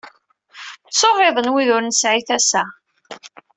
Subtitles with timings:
[0.87, 2.63] Ttuɣiḍen wid ur nesɛi tasa.